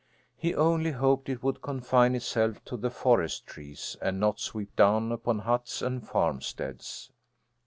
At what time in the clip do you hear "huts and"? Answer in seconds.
5.37-6.03